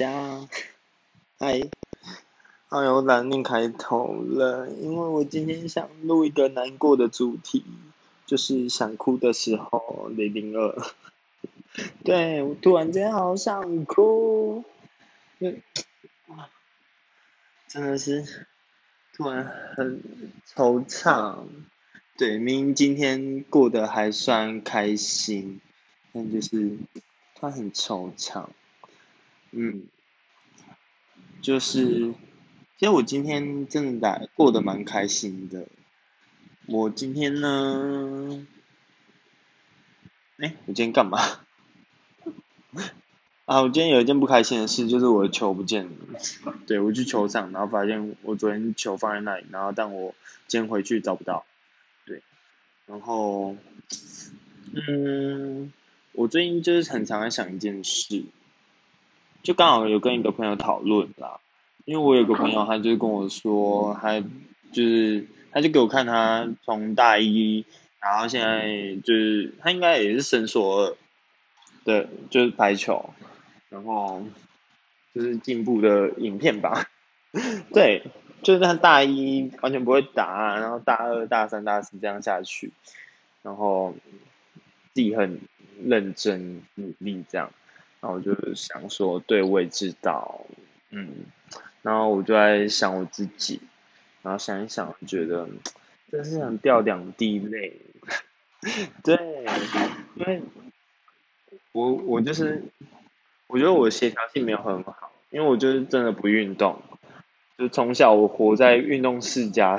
[0.00, 0.48] 家，
[1.38, 1.70] 嗨，
[2.70, 7.62] 哎呦，难念开头了，因为我今天想录一个难过的主题，
[8.24, 10.74] 就是想哭的时候，零零二，
[12.02, 14.64] 对我突然间好想哭，
[15.40, 15.60] 嗯，
[17.68, 18.46] 真的是
[19.12, 19.44] 突然
[19.76, 20.02] 很
[20.56, 21.40] 惆怅，
[22.16, 25.60] 对，明明今天过得还算开心，
[26.14, 26.78] 但就是
[27.34, 28.46] 他很惆怅。
[29.52, 29.84] 嗯，
[31.42, 32.14] 就是，
[32.78, 35.66] 其实我今天真的打过得蛮开心的。
[36.66, 38.46] 我今天呢，
[40.36, 41.18] 哎，我今天干嘛？
[43.46, 45.90] 啊，我今天有一件不开心的事，就是我的球不见了。
[46.68, 50.14] 对，我去球场，然后发现我昨天球放在那里，然后但我
[50.46, 51.44] 今天回去找不到。
[52.06, 52.22] 对，
[52.86, 53.56] 然后，
[54.72, 55.72] 嗯，
[56.12, 58.24] 我最近就是很常在想一件事。
[59.42, 61.40] 就刚好有跟一个朋友讨论啦，
[61.84, 64.20] 因为我有个朋友，他就跟我说，他
[64.72, 67.64] 就是他就给我看他从大一，
[68.00, 70.96] 然后现在就是他应该也是升硕二，
[71.84, 73.12] 对，就是排球，
[73.70, 74.22] 然后
[75.14, 76.86] 就是进步的影片吧，
[77.72, 78.04] 对，
[78.42, 82.72] 就是他大一完全不会打，然后大二、大三、大四这样下去，
[83.42, 83.94] 然后
[84.92, 85.40] 自己很
[85.82, 87.50] 认真努力这样。
[88.00, 90.46] 然后我就想说，对，我也知道，
[90.90, 91.26] 嗯，
[91.82, 93.60] 然后我就在想我自己，
[94.22, 95.46] 然后想一想，觉得
[96.10, 97.80] 真是想掉两滴泪，
[99.04, 99.16] 对，
[100.14, 100.42] 因为
[101.72, 102.64] 我我就是，
[103.46, 106.80] 我觉得我协调性没有很好，因为我就是真的不运动，
[107.58, 109.78] 就从小我活在运动世家，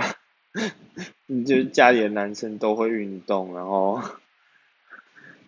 [1.47, 3.99] 就家里的男生都会运动，然后。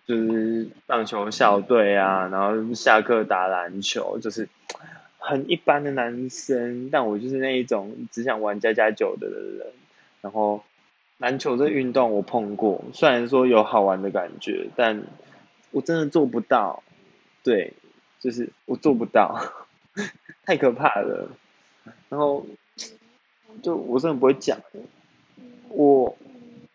[0.06, 4.48] 就是棒球校队啊，然后下课打篮球，就是
[5.18, 6.90] 很一般的男生。
[6.90, 9.66] 但我就是那一种只想玩加加酒的人。
[10.20, 10.62] 然后
[11.16, 15.02] 篮球这运动我碰过，虽然说有好玩的感觉，但
[15.70, 16.82] 我真的做不到。
[17.42, 17.72] 对，
[18.20, 19.52] 就是我做不到，
[20.44, 21.30] 太可怕了。
[22.10, 22.44] 然后
[23.62, 24.58] 就我真的不会讲，
[25.70, 26.16] 我。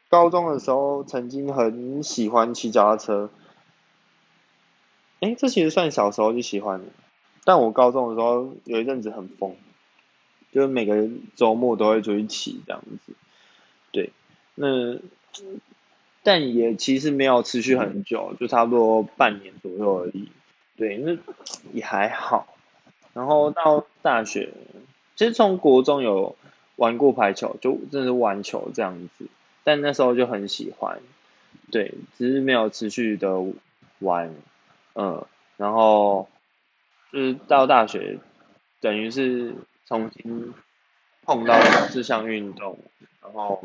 [0.10, 3.30] 高中的时候曾经很喜欢骑脚踏车，
[5.20, 6.82] 哎，这其实算小时候就喜欢，
[7.46, 9.56] 但我高中的时候有一阵子很疯，
[10.52, 13.14] 就是每个周末都会出去骑这样子，
[13.92, 14.12] 对，
[14.56, 14.98] 那
[16.24, 20.30] 但也其实没有持续很久，就差不多半年左右而已，
[20.76, 21.18] 对，那
[21.72, 22.48] 也还好。
[23.14, 24.54] 然后到大学，
[25.16, 26.36] 其实从国中有
[26.78, 29.28] 玩过排球，就真的是玩球这样子。
[29.70, 31.00] 但那时候就很喜欢，
[31.70, 33.46] 对，只是没有持续的
[34.00, 34.34] 玩，
[34.96, 35.24] 嗯，
[35.58, 36.28] 然后
[37.14, 38.18] 就是到大学，
[38.82, 39.54] 等于是
[39.86, 40.56] 重新
[41.22, 41.54] 碰到
[41.92, 42.80] 这项运动，
[43.22, 43.64] 然后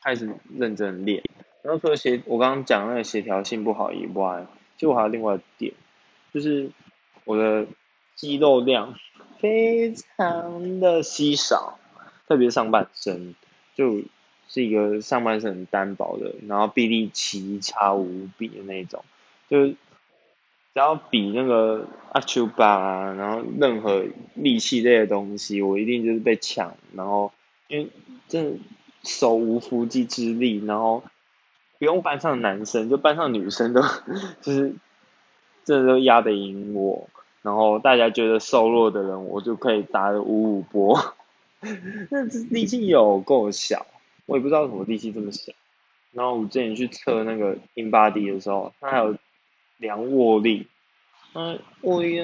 [0.00, 1.24] 开始认真练。
[1.62, 5.74] 然后除了协，我刚刚讲那个协调性不好以外，其实我还有另外一点，
[6.32, 6.70] 就是
[7.24, 7.66] 我的
[8.14, 8.94] 肌肉量
[9.40, 11.80] 非常的稀少，
[12.28, 13.34] 特别上半身
[13.74, 14.02] 就。
[14.52, 19.02] 是一个上半身很单薄的，然后臂力奇差无比的那种，
[19.48, 19.76] 就是只
[20.74, 24.04] 要比那个阿丘巴啊，然后任何
[24.34, 27.32] 力气类的东西，我一定就是被抢，然后
[27.68, 27.88] 因为
[28.28, 28.58] 真的
[29.02, 31.02] 手无缚鸡之力，然后
[31.78, 33.80] 不用班上男生，就班上女生都
[34.42, 34.74] 就是
[35.64, 37.08] 真的都压得赢我，
[37.40, 41.14] 然后大家觉得瘦弱的人，我就可以打五五波，
[42.10, 43.86] 那力气有够小。
[44.26, 45.52] 我也不知道什么力气这么小，
[46.12, 49.16] 然后我之前去测那个 in body 的时候，他还有
[49.78, 50.68] 量握力，
[51.34, 52.16] 嗯，握力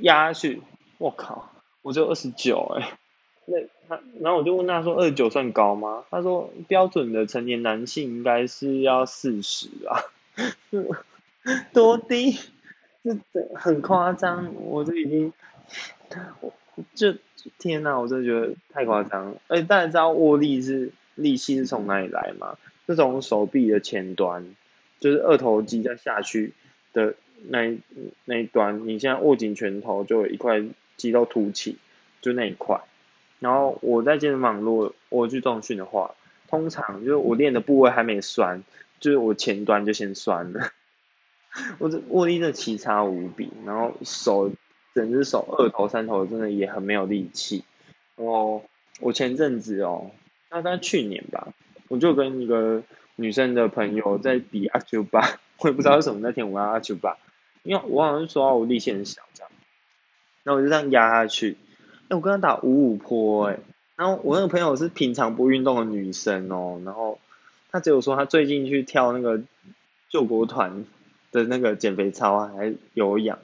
[0.00, 0.60] 压下去，
[0.98, 1.50] 我靠，
[1.80, 2.98] 我只有二十九哎，
[3.46, 6.04] 那他，然后我就问他说二十九算高吗？
[6.10, 10.04] 他说标准的成年男性应该是要四十啊，
[11.72, 12.38] 多低，
[13.02, 13.16] 这
[13.54, 15.32] 很夸张，我这已经，
[16.40, 16.52] 我
[16.94, 17.16] 这
[17.58, 20.92] 天哪，我真的觉得太夸张，而且大家知道握力是。
[21.14, 22.56] 力气是从哪里来嘛？
[22.88, 24.56] 是从手臂的前端，
[24.98, 26.52] 就是二头肌再下去
[26.92, 27.14] 的
[27.48, 27.78] 那
[28.24, 28.88] 那一端。
[28.88, 30.64] 你现在握紧拳头，就有一块
[30.96, 31.78] 肌肉凸起，
[32.20, 32.80] 就那一块。
[33.38, 36.16] 然后我在健身房如果我去重训的话，
[36.48, 38.64] 通常就是我练的部位还没酸，
[38.98, 40.70] 就是我前端就先酸了。
[41.78, 44.50] 我这握力真的奇差无比，然后手
[44.92, 47.64] 整只手二头三头真的也很没有力气。
[48.16, 48.64] 然后
[49.00, 50.10] 我前阵子哦。
[50.52, 51.48] 那在去年吧，
[51.88, 52.82] 我就跟一个
[53.16, 57.16] 女生的朋友在比阿丘巴， 我也不知道为什么那天我要阿丘巴，
[57.62, 59.50] 因为我好像是说我力气很小这样，
[60.44, 61.56] 然后我就这样压下去，
[62.08, 63.58] 哎，我跟他打五五坡，哎，
[63.96, 67.18] 然后我那个朋友是平常不运动的女生哦，然后
[67.70, 69.42] 她只有说她最近去跳那个
[70.10, 70.84] 救国团
[71.30, 73.38] 的那个减肥操啊，还有氧，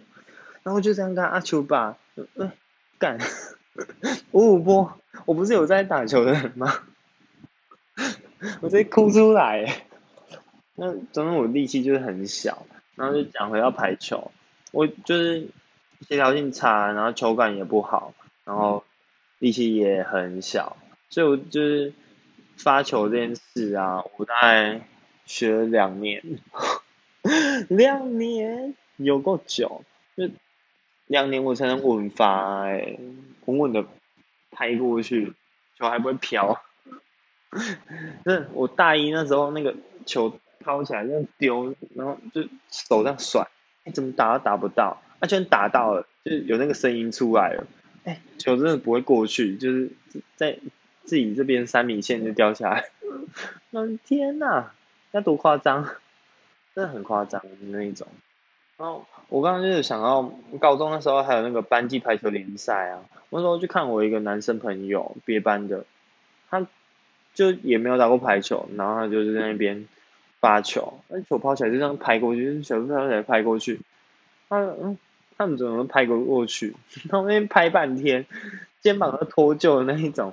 [0.62, 1.96] 然后就这样跟阿秋爸，
[2.34, 2.52] 嗯，
[2.98, 3.18] 干
[4.32, 4.92] 五五坡，
[5.24, 6.72] 我不是有在打球的人吗？
[8.62, 9.82] 我直接哭出来，
[10.76, 14.30] 那真的我力气就是很小，然后就讲回到排球，
[14.70, 15.48] 我就是
[16.08, 18.14] 协调性差，然后球感也不好，
[18.44, 18.84] 然后
[19.40, 20.76] 力气也很小，
[21.10, 21.92] 所以我就是
[22.56, 24.82] 发球这件事啊，我大概
[25.26, 26.22] 学了两年，
[27.68, 29.82] 两年有够久，
[30.16, 30.30] 就
[31.06, 32.98] 两年我才能稳发，哎，
[33.46, 33.84] 稳稳的
[34.52, 35.32] 拍过去，
[35.76, 36.62] 球还不会飘。
[38.26, 39.74] 是我大一那时候，那个
[40.04, 43.48] 球抛起来这样丢，然后就手这样甩，
[43.84, 47.66] 哎，怎么打都打不到，啊，居然打到了，就是有那个声音出来了，
[48.04, 49.90] 哎，球真的不会过去，就是
[50.36, 50.58] 在
[51.04, 52.90] 自己这边三米线就掉下来，
[53.72, 54.72] 嗯，天哪，
[55.12, 55.84] 那多夸张，
[56.74, 58.06] 真的很夸张那一种。
[58.76, 60.30] 然后我刚刚就是想到
[60.60, 63.00] 高中那时候还有那个班级排球联赛啊，
[63.30, 65.86] 我那时候去看我一个男生朋友，别班的，
[66.50, 66.66] 他。
[67.38, 69.86] 就也没有打过排球，然后他就是在那边
[70.40, 73.80] 发球，那球抛起来就这样拍过去，球抛起来拍过去，
[74.48, 74.98] 他嗯，
[75.36, 76.74] 他们怎么拍过过去？
[77.08, 78.26] 然后那边拍半天，
[78.80, 80.32] 肩膀都脱臼的那一种，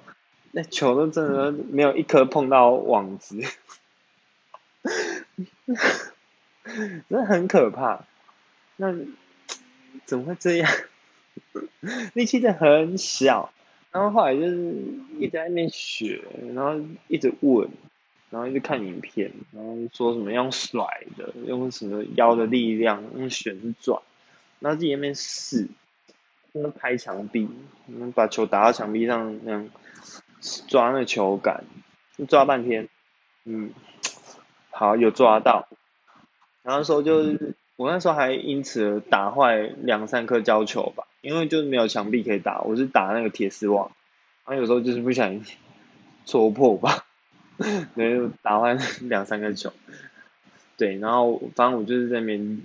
[0.49, 3.39] 那球都真的没有一颗碰到网子，
[6.63, 8.03] 真的很可怕。
[8.77, 8.91] 那
[10.05, 10.71] 怎么会这样？
[12.15, 13.51] 力气真的很小。
[13.95, 14.57] 然后后来就是
[15.19, 16.21] 一直在那边学，
[16.53, 17.69] 然后一直问，
[18.29, 20.83] 然后一直看影片，然后说什么用甩
[21.15, 24.01] 的，用什么腰的力量，用旋转，
[24.59, 25.69] 然后自己那边试，
[26.51, 27.47] 那拍墙壁，
[28.13, 29.69] 把球打到墙壁上那样
[30.67, 31.63] 抓那球感，
[32.27, 32.89] 抓半天，
[33.45, 33.71] 嗯，
[34.71, 35.69] 好有抓到，
[36.63, 41.05] 然后说就是我那时候还因此打坏两三颗胶球吧。
[41.21, 43.91] 因为就是没有墙壁可以打，我是打那个铁丝网，
[44.45, 45.43] 然后有时候就是不小心
[46.27, 47.03] 戳破吧，
[47.95, 49.73] 没有打坏两三个球，
[50.77, 52.61] 对，然后反正我就是在那边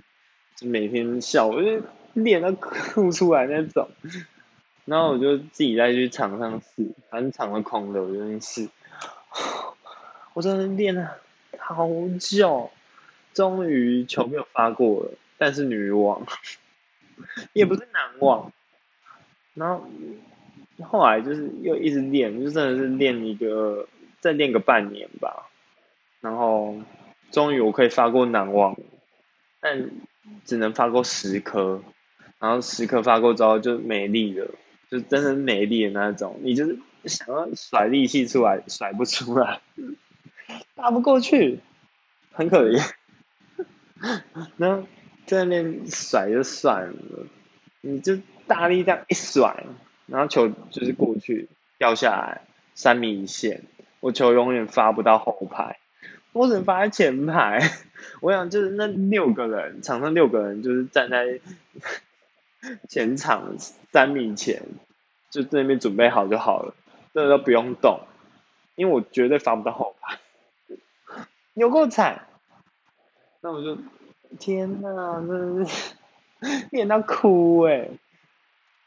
[0.56, 3.88] 就每天笑，我就脸都哭出来那种，
[4.84, 8.68] 然后我就自己再去场上试，反正场都空的，我就去试，
[10.34, 11.16] 我真的练了
[11.58, 11.88] 好
[12.20, 12.70] 久，
[13.34, 16.26] 终于球没有发过了，但是女网。
[17.52, 18.50] 也不是难忘，
[19.52, 19.86] 然后
[20.82, 23.86] 后来就是又一直练，就真的是练一个
[24.20, 25.50] 再练个半年吧，
[26.22, 26.80] 然后
[27.30, 28.74] 终于我可以发过难忘，
[29.60, 29.90] 但
[30.46, 31.82] 只能发过十颗，
[32.38, 34.54] 然后十颗发过之后就没力了，
[34.90, 39.60] 就真的没力的那种，你就是想要甩力气出来甩不出来，
[40.74, 41.60] 打不过去，
[42.32, 42.82] 很可怜，
[44.56, 44.86] 然后。
[45.26, 47.26] 在那边甩就算了，
[47.82, 48.18] 你就
[48.48, 49.62] 大力这样一甩，
[50.06, 51.48] 然后球就是过去
[51.78, 52.40] 掉下来
[52.74, 53.62] 三米一线，
[54.00, 55.78] 我球永远发不到后排，
[56.32, 57.60] 我只能发在前排。
[58.20, 61.38] 我想就是那六个人，场上六个人就是站在
[62.88, 63.54] 前场
[63.92, 64.64] 三米前，
[65.30, 66.74] 就在那边准备好就好了，
[67.14, 68.00] 真的都不用动，
[68.74, 70.18] 因为我绝对发不到后排，
[71.54, 72.26] 有够惨。
[73.42, 73.76] 那我就。
[74.38, 75.96] 天呐，真的是
[76.70, 77.88] 练到哭哎！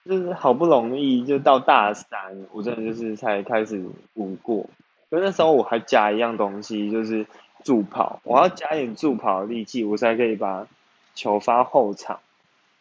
[0.05, 2.09] 就是好不容易就到大三，
[2.53, 3.83] 我真的就是才开始
[4.13, 4.65] 舞过。
[5.09, 7.27] 可那时候我还加一样东西，就是
[7.61, 10.65] 助跑，我要加点助跑的力气，我才可以把
[11.13, 12.21] 球发后场。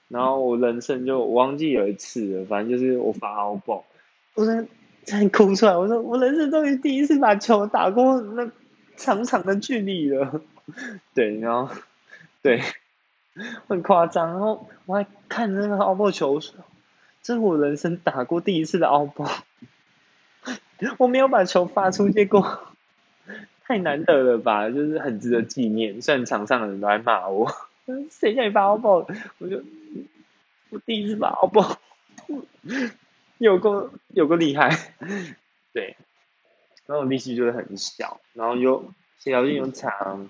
[0.06, 3.84] 然后我人生就我忘记有一次了，反正就是我发好爆，
[4.36, 4.68] 我真
[5.04, 5.76] 才哭出来。
[5.76, 8.48] 我说我人生终于第一次把球打过那
[9.02, 10.40] 长长的距离了。
[11.14, 11.74] 对，然后。
[12.42, 12.60] 对，
[13.68, 14.26] 很夸张。
[14.26, 16.40] 然后我还看那个奥波球，
[17.22, 19.30] 这是我人生打过第一次的奥波，
[20.98, 22.74] 我没有把球发出去过，
[23.64, 24.68] 太难得了吧？
[24.70, 26.02] 就是很值得纪念。
[26.02, 27.54] 虽然场上的人都在骂我，
[28.10, 29.06] 谁叫你发奥波？
[29.38, 29.62] 我就
[30.70, 31.78] 我第一次发奥波，
[33.38, 34.76] 有个有个厉害。
[35.72, 35.96] 对，
[36.86, 40.28] 然后力气就是很小，然后又协调性又强。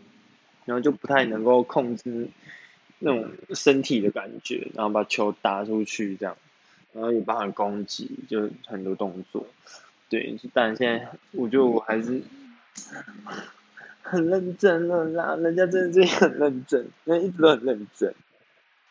[0.65, 2.29] 然后就不太能够控制
[3.01, 6.37] 那种身体的感觉，然后把球打出去这样，
[6.93, 9.45] 然后也帮他攻击，就很多动作。
[10.09, 12.23] 对，但现在我觉得我还是
[14.03, 18.15] 很认真了啦，人家真的是很认真，因为一直都很认真。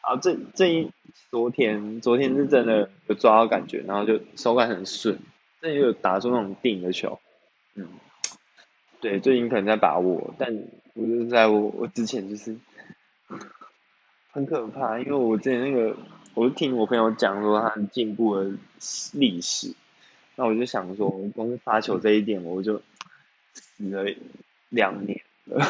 [0.02, 0.92] 啊，这这一
[1.30, 5.20] 昨天昨天是真的有抓到感觉，然后就手感很顺，
[5.62, 7.18] 真的有打出那种定的球，
[7.76, 7.88] 嗯，
[9.00, 10.64] 对，最近可能在把握，但
[10.94, 12.58] 我就在我我之前就是
[14.32, 15.96] 很可怕，因为我之前那个，
[16.34, 18.52] 我就听我朋友讲说他进步的
[19.14, 19.74] 历史，
[20.36, 22.82] 那我就想说，光是发球这一点，我就
[23.54, 24.06] 死了
[24.70, 25.66] 两年了，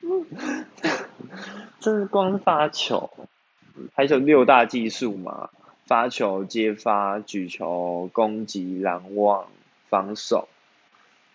[1.80, 3.10] 真的光发球。
[3.92, 5.50] 还有六大技术嘛，
[5.84, 9.48] 发球、接发、举球、攻击、拦网、
[9.88, 10.48] 防守，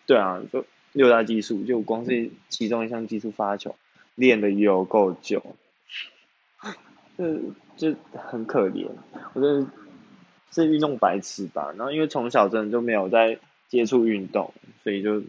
[0.10, 3.76] 对啊，就六大技术，就光是其中一项技术发球，
[4.16, 5.56] 练的有够久，
[7.16, 7.40] 这
[7.78, 8.90] 这很可怜，
[9.34, 9.68] 我觉得
[10.52, 11.72] 是运动白痴吧。
[11.78, 13.38] 然后因为从小真的就没有在
[13.68, 14.52] 接触运动，
[14.84, 15.22] 所以就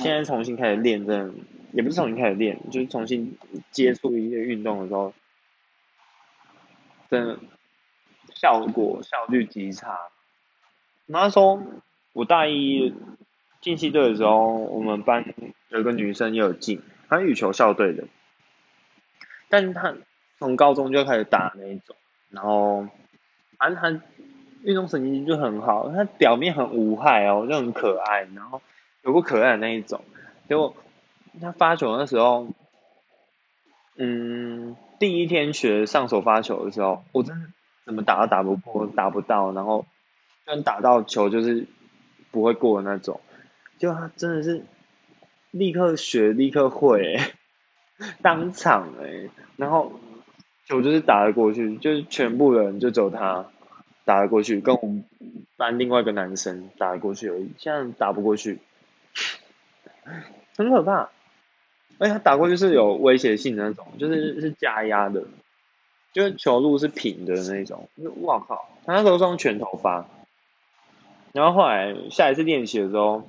[0.00, 1.34] 现在重新开始练，真的。
[1.74, 3.38] 也不是重新开始练，就是重新
[3.70, 5.12] 接触一些运动的时候，
[7.08, 7.38] 真的
[8.32, 9.98] 效果效率极差。
[11.06, 11.60] 那时候
[12.14, 12.94] 我大一
[13.60, 15.34] 进系队的时候，我们班
[15.68, 16.80] 有个女生也有进，
[17.10, 18.04] 她羽球校队的，
[19.50, 19.94] 但她
[20.38, 21.94] 从高中就开始打那一种，
[22.30, 22.88] 然后
[23.58, 24.02] 反正她
[24.62, 28.62] 运动神经就很好，她表面很无害哦，就很可爱，然后
[29.02, 30.00] 有个可爱的那一种，
[30.48, 30.74] 结果。
[31.40, 32.46] 他发球的时候，
[33.96, 37.48] 嗯，第一天学上手发球的时候，我真的
[37.84, 39.84] 怎么打都打不过，打不到，然后，
[40.44, 41.66] 但打到球就是
[42.34, 43.20] 不会过的那种。
[43.78, 44.64] 就他真的是
[45.52, 47.16] 立刻学，立刻会，
[48.22, 49.92] 当场哎，然后
[50.66, 53.46] 球就是打得过去，就是全部人就走他
[54.04, 55.04] 打得过去，跟我们
[55.56, 58.58] 班另外一个男生打得过去而已，现在打不过去，
[60.58, 61.10] 很可怕。
[61.98, 65.22] 而且他打过去是有威胁性的那种，就是是加压的，
[66.12, 67.88] 就是球路是平的那种。
[68.02, 68.68] 就哇靠！
[68.84, 70.04] 他那时候是用拳头发，
[71.34, 73.28] 然后后来下一次练习的时候，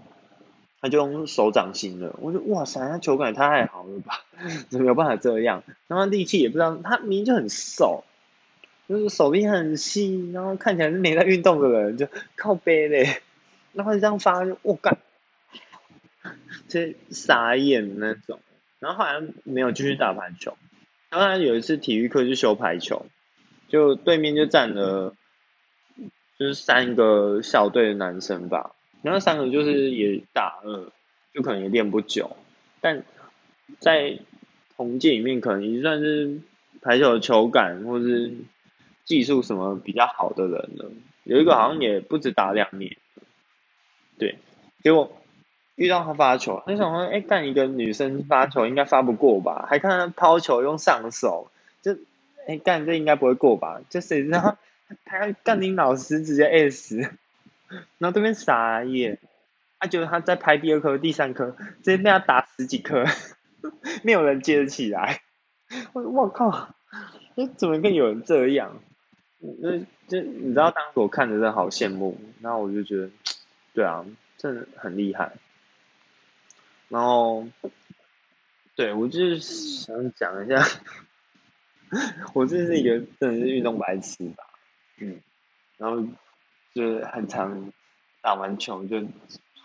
[0.80, 2.16] 他就用手掌心了。
[2.22, 4.22] 我就哇塞，他球感太好了吧？
[4.70, 5.64] 怎么有办法这样？
[5.88, 8.04] 然后力气也不知道，他明明就很瘦，
[8.88, 13.22] 就是手臂很细，然后看起来是没在运动的人，就靠背嘞。
[13.74, 15.00] 然后这样发就我干，
[16.68, 18.40] 这傻眼那种。
[18.80, 20.56] 然后后来没有继续打排球，
[21.10, 23.08] 然后有一次体育课就修排球，
[23.68, 25.16] 就对面就站了，
[26.38, 30.92] 就是三个校队的男生吧，然后三个就是也打二，
[31.34, 32.36] 就可能也练不久，
[32.82, 33.04] 但
[33.80, 34.20] 在
[34.76, 36.40] 同届里面可能也算是
[36.82, 38.34] 排球球感或是
[39.06, 40.92] 技术什么比较好的人了，
[41.24, 42.96] 有一个好像也不止打两年，
[44.18, 44.38] 对，
[44.84, 45.12] 结果。
[45.78, 49.68] 遇到他发球，你想说，哎，干一个女生发球应该发不过吧？
[49.70, 51.52] 还看他抛球用上手，
[51.82, 51.98] 就，
[52.48, 53.82] 哎，干这应该不会过吧？
[53.90, 54.58] 就谁知道
[55.06, 56.98] 他干你老师直接 S，
[57.98, 59.20] 然后对面傻眼，
[59.80, 61.52] 他觉得他在拍第二颗、第三颗，
[61.84, 63.06] 直接被他打十几颗，
[64.04, 65.22] 没有人接得起来。
[65.94, 66.76] 我我靠，
[67.36, 68.82] 你怎么跟有人这样？
[69.40, 69.78] 那
[70.08, 73.10] 就你知道，当时我看着真的好羡慕，然后我就觉得，
[73.74, 74.06] 对啊，
[74.38, 75.34] 真的很厉害。
[76.88, 77.48] 然后，
[78.76, 80.64] 对我就是想讲一下，
[82.34, 84.44] 我这是一个真的是运动白痴吧，
[84.98, 85.22] 嗯，
[85.78, 86.02] 然后
[86.74, 87.72] 就是很常
[88.22, 89.04] 打完球就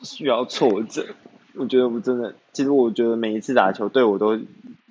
[0.02, 1.14] 需要挫折，
[1.54, 4.40] 我觉得我真的，其实我觉得每一次打球对我都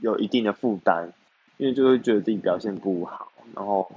[0.01, 1.13] 有一定的负担，
[1.57, 3.91] 因为就会觉得自己表现不好，然后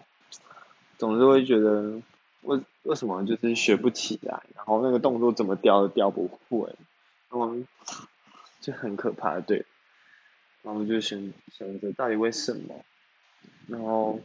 [0.99, 2.01] 总是会觉得
[2.43, 6.75] 为为什么就是学不起来，然后那个动作怎么雕都雕不会，
[7.31, 7.57] 然后。
[8.61, 9.67] 就很可怕，对。
[10.63, 12.85] 然后就想想着到底为什么，
[13.67, 14.21] 然后，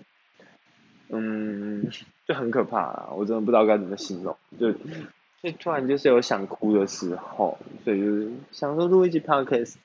[1.09, 1.89] 嗯，
[2.27, 4.71] 就很可怕，我真的不知道该怎么形容，就
[5.41, 9.75] 就突然就是有想哭的时候，所以就是想说录一集 podcast，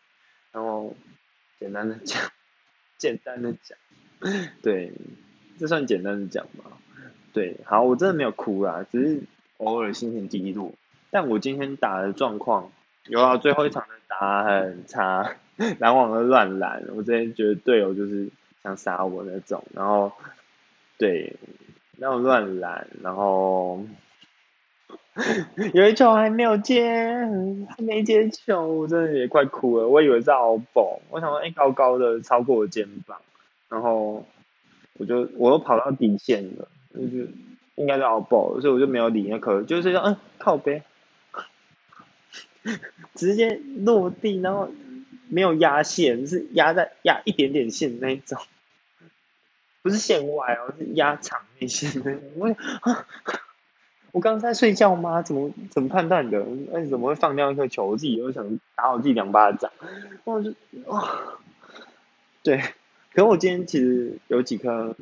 [0.53, 0.95] 然后
[1.59, 2.21] 简单的讲，
[2.99, 3.79] 简单的讲，
[4.63, 4.93] 对，
[5.59, 6.65] 这算简单的讲吗？
[7.33, 9.23] 对，好，我真的没有哭啦，只是
[9.59, 10.73] 偶尔心情低落，
[11.11, 12.71] 但我今天打的状况。
[13.09, 15.35] 有啊，最后一场的打很差，
[15.81, 18.31] 篮网的乱拦，我之前觉得队友就是
[18.63, 20.13] 想杀我那种，然后
[21.03, 21.35] 对，
[21.97, 23.85] 那种乱拦，然后
[25.75, 26.95] 有一球还没有接，
[27.69, 33.21] 还没接球，我真的也快哭了，我以为是奥宝，我想说哎高高的超过我肩膀，
[33.69, 34.25] 然后
[34.93, 37.29] 我就我又跑到底线了，就是
[37.75, 40.85] 应该是奥宝，所以我就没有理那颗，就是说嗯靠背。
[43.17, 44.71] 直接落地，然后
[45.29, 48.39] 没有压线，是压在压一点点线那种，
[49.83, 52.19] 不是线外哦，是压场内线的。
[52.37, 52.49] 我
[52.81, 53.07] 啊，
[54.13, 55.21] 我刚刚在睡觉吗？
[55.23, 56.47] 怎么怎么判断的？
[56.73, 57.87] 哎，怎么会放掉一颗球？
[57.87, 59.71] 我自己又想打我自己两巴掌。
[60.25, 60.51] 我就
[60.89, 61.39] 啊，
[62.43, 62.59] 对，
[63.13, 64.97] 可是我今天其实有几颗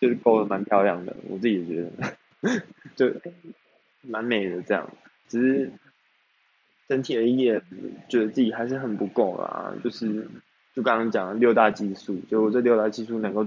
[0.00, 2.60] 就是勾的蛮漂亮的，我自己觉得
[2.94, 3.12] 就
[4.02, 4.88] 蛮美的这样，
[5.28, 5.72] 只是。
[6.88, 7.60] 整体而言，
[8.08, 9.74] 觉得自己还是很不够啦。
[9.82, 10.28] 就是，
[10.72, 13.44] 就刚刚讲的六大技术，就这六大技术能够，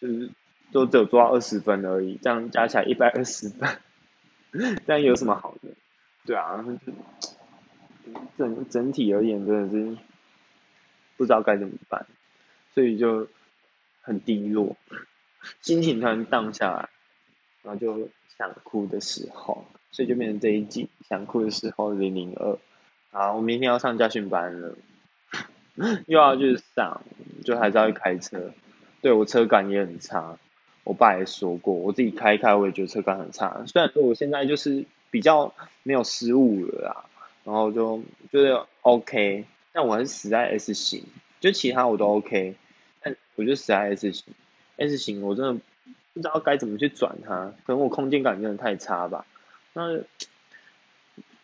[0.00, 0.30] 就是
[0.72, 3.78] 都只有做到二十分而已，这样加起来一百二十分，
[4.86, 5.70] 这样有什么好的？
[6.24, 6.64] 对啊，
[8.36, 9.96] 整整体而言真的是
[11.16, 12.06] 不知道该怎么办，
[12.74, 13.28] 所以就
[14.02, 14.76] 很低落，
[15.60, 16.88] 心情突然荡下来，
[17.62, 19.66] 然后就想哭的时候。
[19.92, 22.58] 所以就变成这一季想哭的时候零零二，
[23.12, 24.76] 好，我明天要上家训班了，
[26.06, 27.00] 又要去上，
[27.46, 28.52] 就还是要开车，
[29.00, 30.38] 对我车感也很差，
[30.84, 37.04] 我爸也说过，我自己开开我也觉得车感很差，虽然说我现在就是比较没有失误了啦，
[37.44, 41.04] 然后就觉得 OK，但我还是死在 S 型，
[41.40, 42.56] 就其他我都 OK，
[43.00, 44.34] 但我就死在 S 型
[44.76, 45.52] ，S 型我真的
[46.14, 49.26] 不知道该怎么去转它，可能我空间感真的太差吧。
[49.72, 50.00] 那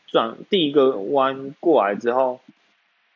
[0.08, 2.40] 转第一个弯过来之后，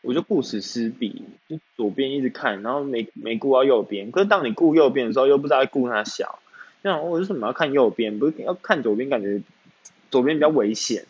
[0.06, 4.12] 我就顾此失彼，就左边一直看，然后没没顾到右边。
[4.12, 6.38] 可是当你顾右边的时候，又不知道顾它小。
[6.82, 8.18] 那我为什么要看右边？
[8.18, 9.08] 不是要看左边？
[9.08, 9.42] 感觉
[10.10, 11.06] 左边比较危险，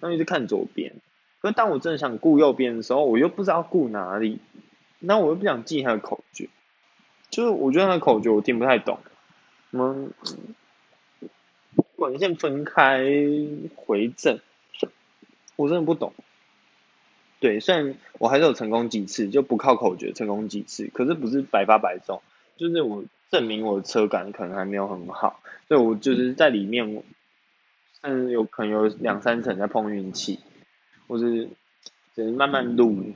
[0.00, 0.94] 那一直看左边。
[1.40, 4.38] 可是当我真的想顾右边的时候，我又不知道顾哪里。
[5.00, 6.48] 那我又不想记他的口诀，
[7.30, 8.98] 就是我觉得他的口诀我听不太懂。
[9.70, 10.08] 什么。
[11.96, 13.04] 管线分开
[13.74, 14.38] 回正，
[15.56, 16.12] 我真的不懂。
[17.40, 22.20] 对，虽然我还是有成功几次，就不靠口诀成功几次，可是不是百发百中，
[22.56, 27.02] 就是我证明我的车感可能还没有很好，所以我就是在里面，
[28.02, 30.40] 嗯，有可能有两三层在碰运气，
[31.06, 31.48] 或是
[32.14, 33.12] 只是慢慢撸，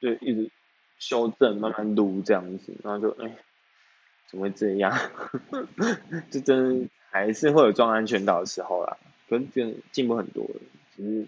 [0.00, 0.50] 就一直
[0.98, 3.36] 修正，慢慢撸这样子，然后就哎，
[4.28, 4.96] 怎么会这样？
[6.30, 6.88] 就真。
[7.12, 8.96] 还是会有装安全岛的时候啦，
[9.28, 10.60] 可是真进步很多了，
[10.94, 11.26] 只是，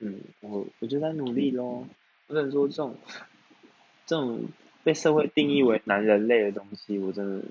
[0.00, 1.86] 嗯，我我就在努力咯。
[2.26, 2.96] 我只能说这种，
[4.04, 4.44] 这种
[4.84, 7.44] 被社会定义为男人类的东西，我真的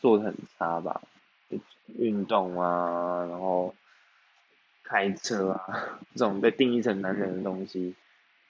[0.00, 1.02] 做的很差吧。
[1.98, 3.74] 运动啊，然后
[4.82, 7.94] 开车啊，这种被定义成男人的东西，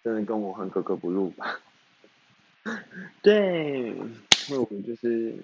[0.03, 1.61] 真的跟我很格格不入吧。
[3.23, 3.91] 对，
[4.49, 5.35] 因为我就是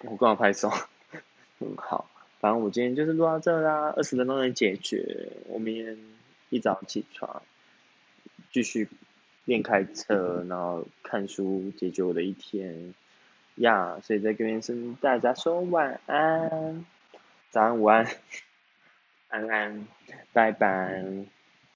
[0.00, 0.68] 我刚好拍手，
[1.58, 2.10] 很好。
[2.40, 5.30] 反正我今天就是录到这啦，二十分钟能解决。
[5.46, 5.96] 我明天
[6.50, 7.42] 一早起床，
[8.52, 8.88] 继续
[9.46, 12.92] 练开车，然后看书，解决我的一天
[13.54, 13.98] 呀。
[14.02, 16.84] 所以在这边跟大家说晚安，
[17.50, 18.06] 早安、午安、
[19.30, 19.86] 安安，
[20.32, 21.39] 拜拜。